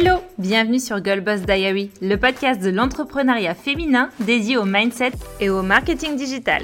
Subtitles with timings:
[0.00, 5.10] Hello, bienvenue sur Girl Diary, le podcast de l'entrepreneuriat féminin dédié au mindset
[5.40, 6.62] et au marketing digital.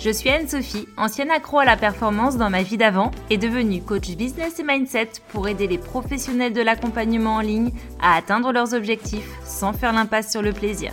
[0.00, 4.16] Je suis Anne-Sophie, ancienne accro à la performance dans ma vie d'avant et devenue coach
[4.16, 9.30] business et mindset pour aider les professionnels de l'accompagnement en ligne à atteindre leurs objectifs
[9.44, 10.92] sans faire l'impasse sur le plaisir.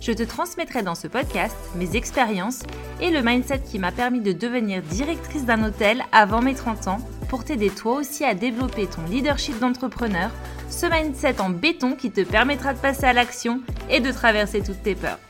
[0.00, 2.64] Je te transmettrai dans ce podcast mes expériences
[3.00, 6.98] et le mindset qui m'a permis de devenir directrice d'un hôtel avant mes 30 ans
[7.30, 10.32] pour t'aider toi aussi à développer ton leadership d'entrepreneur,
[10.68, 14.82] ce mindset en béton qui te permettra de passer à l'action et de traverser toutes
[14.82, 15.20] tes peurs.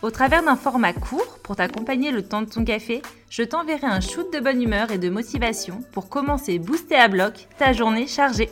[0.00, 4.00] Au travers d'un format court pour t'accompagner le temps de ton café, je t'enverrai un
[4.00, 8.50] shoot de bonne humeur et de motivation pour commencer booster à bloc ta journée chargée.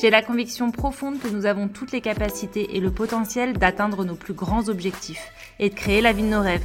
[0.00, 4.14] J'ai la conviction profonde que nous avons toutes les capacités et le potentiel d'atteindre nos
[4.14, 6.64] plus grands objectifs et de créer la vie de nos rêves,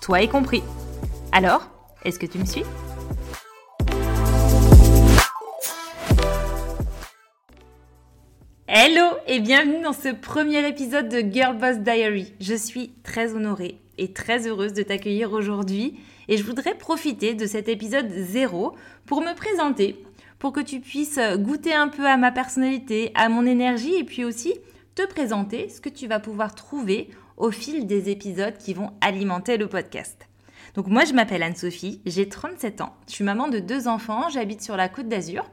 [0.00, 0.62] toi y compris.
[1.32, 1.68] Alors,
[2.04, 2.62] est-ce que tu me suis?
[8.78, 12.34] Hello et bienvenue dans ce premier épisode de Girl Boss Diary.
[12.42, 17.46] Je suis très honorée et très heureuse de t'accueillir aujourd'hui et je voudrais profiter de
[17.46, 20.04] cet épisode zéro pour me présenter,
[20.38, 24.26] pour que tu puisses goûter un peu à ma personnalité, à mon énergie et puis
[24.26, 24.52] aussi
[24.94, 29.56] te présenter ce que tu vas pouvoir trouver au fil des épisodes qui vont alimenter
[29.56, 30.28] le podcast.
[30.74, 34.60] Donc moi je m'appelle Anne-Sophie, j'ai 37 ans, je suis maman de deux enfants, j'habite
[34.60, 35.46] sur la côte d'Azur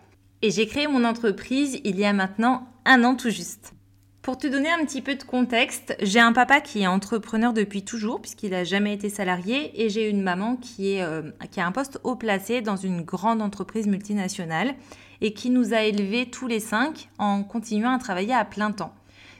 [0.43, 3.73] et j'ai créé mon entreprise il y a maintenant un an tout juste.
[4.21, 7.83] Pour te donner un petit peu de contexte, j'ai un papa qui est entrepreneur depuis
[7.83, 11.99] toujours puisqu'il n'a jamais été salarié et j'ai une maman euh, qui a un poste
[12.03, 14.75] haut placé dans une grande entreprise multinationale
[15.21, 18.93] et qui nous a élevés tous les cinq en continuant à travailler à plein temps.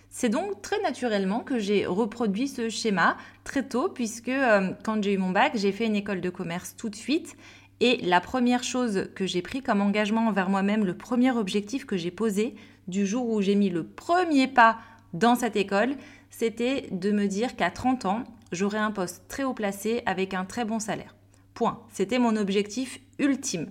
[0.09, 5.13] C'est donc très naturellement que j'ai reproduit ce schéma très tôt puisque euh, quand j'ai
[5.13, 7.35] eu mon bac, j'ai fait une école de commerce tout de suite
[7.79, 11.97] et la première chose que j'ai pris comme engagement envers moi-même, le premier objectif que
[11.97, 12.55] j'ai posé
[12.87, 14.79] du jour où j'ai mis le premier pas
[15.13, 15.95] dans cette école,
[16.29, 20.45] c'était de me dire qu'à 30 ans, j'aurais un poste très haut placé avec un
[20.45, 21.15] très bon salaire.
[21.53, 21.81] Point.
[21.91, 23.69] C'était mon objectif ultime.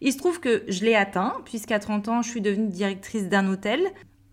[0.00, 3.46] Il se trouve que je l'ai atteint, puisqu'à 30 ans, je suis devenue directrice d'un
[3.48, 3.80] hôtel.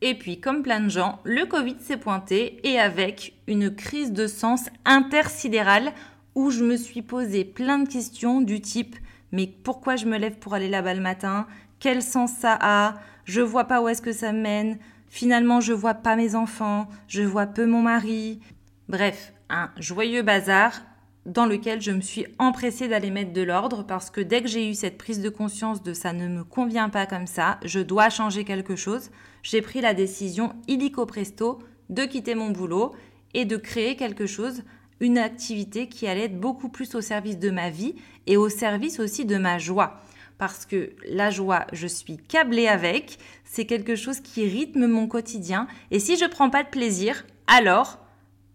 [0.01, 4.25] Et puis, comme plein de gens, le Covid s'est pointé et avec une crise de
[4.25, 5.93] sens intersidérale
[6.33, 8.95] où je me suis posé plein de questions du type
[9.31, 11.47] mais pourquoi je me lève pour aller là-bas le matin?
[11.79, 12.95] Quel sens ça a?
[13.25, 14.79] Je vois pas où est-ce que ça mène.
[15.07, 18.39] Finalement, je vois pas mes enfants, je vois peu mon mari.
[18.87, 20.81] Bref, un joyeux bazar
[21.25, 24.69] dans lequel je me suis empressée d'aller mettre de l'ordre parce que dès que j'ai
[24.69, 28.09] eu cette prise de conscience de ça ne me convient pas comme ça, je dois
[28.09, 29.11] changer quelque chose,
[29.43, 32.93] j'ai pris la décision illico presto de quitter mon boulot
[33.33, 34.63] et de créer quelque chose
[34.99, 37.95] une activité qui allait être beaucoup plus au service de ma vie
[38.27, 40.01] et au service aussi de ma joie.
[40.37, 45.67] Parce que la joie, je suis câblée avec, c'est quelque chose qui rythme mon quotidien.
[45.91, 47.99] Et si je prends pas de plaisir, alors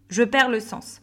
[0.09, 1.01] je perds le sens.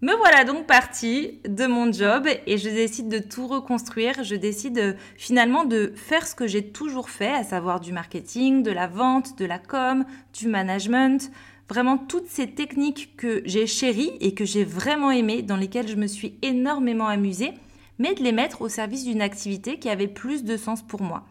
[0.00, 4.24] Me voilà donc partie de mon job et je décide de tout reconstruire.
[4.24, 8.64] Je décide euh, finalement de faire ce que j'ai toujours fait, à savoir du marketing,
[8.64, 10.04] de la vente, de la com,
[10.36, 11.30] du management,
[11.72, 15.96] Vraiment toutes ces techniques que j'ai chéries et que j'ai vraiment aimées, dans lesquelles je
[15.96, 17.54] me suis énormément amusée,
[17.98, 21.24] mais de les mettre au service d'une activité qui avait plus de sens pour moi.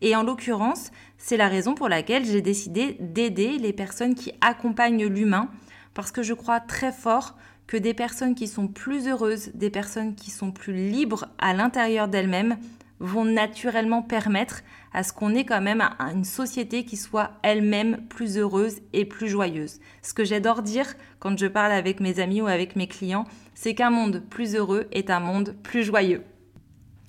[0.00, 5.06] Et en l'occurrence, c'est la raison pour laquelle j'ai décidé d'aider les personnes qui accompagnent
[5.06, 5.48] l'humain,
[5.92, 7.36] parce que je crois très fort
[7.66, 12.06] que des personnes qui sont plus heureuses, des personnes qui sont plus libres à l'intérieur
[12.06, 12.58] d'elles-mêmes,
[13.00, 14.62] vont naturellement permettre
[14.92, 19.28] à ce qu'on ait quand même une société qui soit elle-même plus heureuse et plus
[19.28, 19.80] joyeuse.
[20.02, 23.24] Ce que j'adore dire quand je parle avec mes amis ou avec mes clients,
[23.54, 26.22] c'est qu'un monde plus heureux est un monde plus joyeux.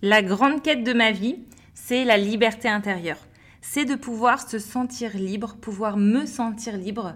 [0.02, 1.40] La grande quête de ma vie,
[1.74, 3.20] c'est la liberté intérieure.
[3.62, 7.16] C'est de pouvoir se sentir libre, pouvoir me sentir libre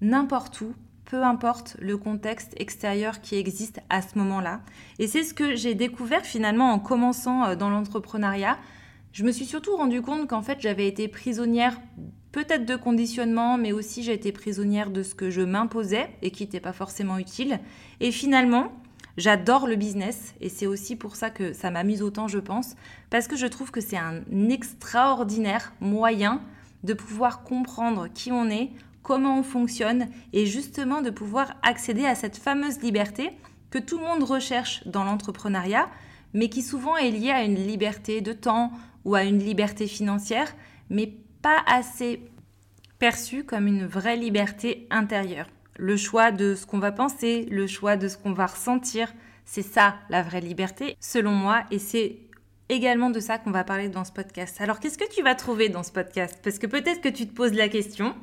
[0.00, 4.60] n'importe où, peu importe le contexte extérieur qui existe à ce moment-là.
[4.98, 8.58] Et c'est ce que j'ai découvert finalement en commençant euh, dans l'entrepreneuriat.
[9.12, 11.80] Je me suis surtout rendu compte qu'en fait j'avais été prisonnière
[12.32, 16.42] peut-être de conditionnement, mais aussi j'ai été prisonnière de ce que je m'imposais et qui
[16.42, 17.60] n'était pas forcément utile.
[18.00, 18.72] Et finalement,
[19.16, 22.74] j'adore le business et c'est aussi pour ça que ça m'amuse autant, je pense,
[23.08, 26.40] parce que je trouve que c'est un extraordinaire moyen
[26.82, 28.70] de pouvoir comprendre qui on est,
[29.04, 33.30] comment on fonctionne et justement de pouvoir accéder à cette fameuse liberté
[33.70, 35.88] que tout le monde recherche dans l'entrepreneuriat,
[36.32, 38.72] mais qui souvent est liée à une liberté de temps
[39.04, 40.52] ou à une liberté financière,
[40.90, 41.12] mais
[41.42, 42.22] pas assez
[42.98, 45.46] perçue comme une vraie liberté intérieure.
[45.76, 49.12] Le choix de ce qu'on va penser, le choix de ce qu'on va ressentir,
[49.44, 52.20] c'est ça la vraie liberté, selon moi, et c'est
[52.70, 54.60] également de ça qu'on va parler dans ce podcast.
[54.60, 56.38] Alors qu'est-ce que tu vas trouver dans ce podcast?
[56.42, 58.14] Parce que peut-être que tu te poses la question,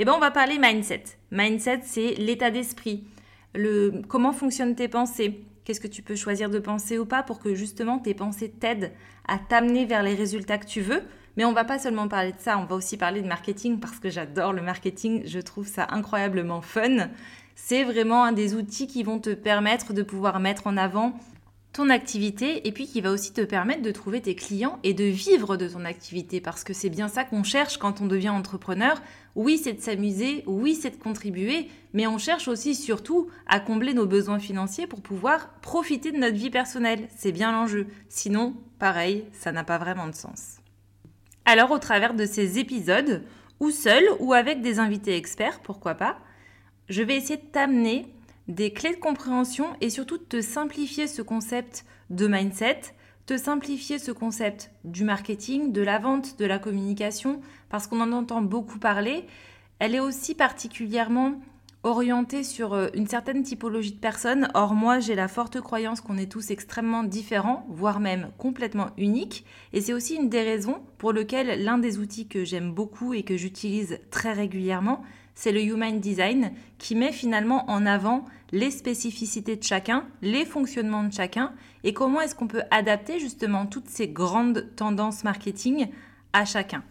[0.00, 1.02] Eh bien, on va parler mindset.
[1.32, 3.02] Mindset, c'est l'état d'esprit,
[3.52, 7.40] le comment fonctionnent tes pensées, qu'est-ce que tu peux choisir de penser ou pas pour
[7.40, 8.92] que justement tes pensées t'aident
[9.26, 11.02] à t'amener vers les résultats que tu veux?
[11.36, 13.98] Mais on va pas seulement parler de ça, on va aussi parler de marketing parce
[13.98, 17.08] que j'adore le marketing, je trouve ça incroyablement fun.
[17.56, 21.18] C'est vraiment un des outils qui vont te permettre de pouvoir mettre en avant
[21.72, 25.04] ton activité et puis qui va aussi te permettre de trouver tes clients et de
[25.04, 29.00] vivre de ton activité parce que c'est bien ça qu'on cherche quand on devient entrepreneur.
[29.34, 33.94] Oui, c'est de s'amuser, oui, c'est de contribuer, mais on cherche aussi surtout à combler
[33.94, 37.08] nos besoins financiers pour pouvoir profiter de notre vie personnelle.
[37.16, 37.86] C'est bien l'enjeu.
[38.08, 40.56] Sinon, pareil, ça n'a pas vraiment de sens.
[41.44, 43.22] Alors au travers de ces épisodes,
[43.60, 46.18] ou seul ou avec des invités experts, pourquoi pas,
[46.88, 48.06] je vais essayer de t'amener
[48.48, 52.80] des clés de compréhension et surtout de te simplifier ce concept de mindset,
[53.26, 58.12] te simplifier ce concept du marketing, de la vente, de la communication, parce qu'on en
[58.12, 59.26] entend beaucoup parler.
[59.78, 61.38] Elle est aussi particulièrement
[61.82, 64.48] orientée sur euh, une certaine typologie de personnes.
[64.54, 69.44] Or, moi, j'ai la forte croyance qu'on est tous extrêmement différents, voire même complètement uniques.
[69.72, 73.22] Et c'est aussi une des raisons pour lesquelles l'un des outils que j'aime beaucoup et
[73.22, 75.02] que j'utilise très régulièrement,
[75.38, 81.04] c'est le Human Design qui met finalement en avant les spécificités de chacun, les fonctionnements
[81.04, 81.52] de chacun
[81.84, 85.90] et comment est-ce qu'on peut adapter justement toutes ces grandes tendances marketing
[86.32, 86.82] à chacun.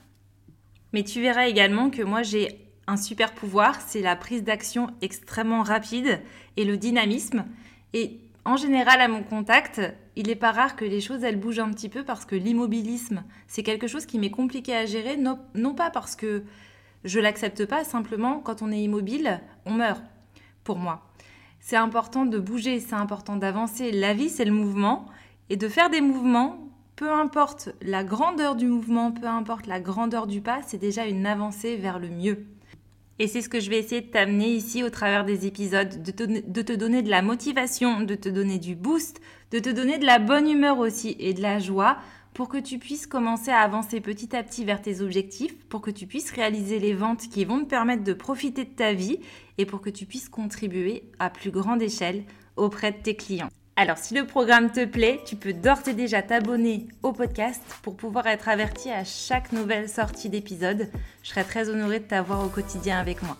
[0.93, 5.61] Mais tu verras également que moi j'ai un super pouvoir, c'est la prise d'action extrêmement
[5.61, 6.21] rapide
[6.55, 7.43] et le dynamisme.
[7.91, 9.81] Et en général, à mon contact,
[10.15, 13.25] il n'est pas rare que les choses elles bougent un petit peu parce que l'immobilisme,
[13.49, 16.45] c'est quelque chose qui m'est compliqué à gérer, non, non pas parce que
[17.03, 20.03] je l'accepte pas, simplement quand on est immobile, on meurt,
[20.63, 21.07] pour moi.
[21.59, 23.91] C'est important de bouger, c'est important d'avancer.
[23.91, 25.05] La vie, c'est le mouvement.
[25.49, 30.27] Et de faire des mouvements, peu importe la grandeur du mouvement, peu importe la grandeur
[30.27, 32.45] du pas, c'est déjà une avancée vers le mieux.
[33.19, 36.11] Et c'est ce que je vais essayer de t'amener ici au travers des épisodes, de
[36.11, 39.21] te, de te, donner de la motivation, de te donner du boost,
[39.51, 41.97] de te donner de la bonne humeur aussi et de la joie
[42.37, 45.89] pour que tu puisses commencer à avancer petit à petit vers tes objectifs, pour que
[45.89, 49.19] tu puisses réaliser les ventes qui vont te permettre de profiter de ta vie
[49.57, 52.25] et pour que tu puisses contribuer à plus grande échelle
[52.55, 53.49] auprès de tes clients.
[53.75, 57.97] Alors si le programme te plaît, tu peux d'ores et déjà t'abonner au podcast pour
[57.97, 60.91] pouvoir être averti à chaque nouvelle sortie d'épisode.
[61.23, 63.35] Je serai très honorée de t'avoir au quotidien avec moi.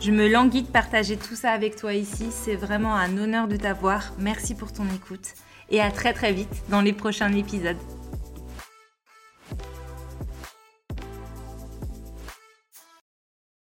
[0.00, 3.56] Je me languis de partager tout ça avec toi ici, c'est vraiment un honneur de
[3.56, 4.14] t'avoir.
[4.18, 5.34] Merci pour ton écoute
[5.68, 7.76] et à très très vite dans les prochains épisodes.